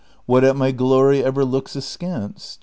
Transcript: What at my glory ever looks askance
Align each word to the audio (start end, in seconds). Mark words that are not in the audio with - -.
What 0.25 0.43
at 0.43 0.55
my 0.55 0.71
glory 0.71 1.23
ever 1.23 1.45
looks 1.45 1.75
askance 1.75 2.57